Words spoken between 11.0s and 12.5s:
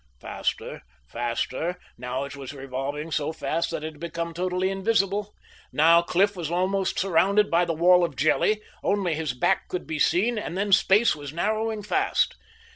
was narrowing fast.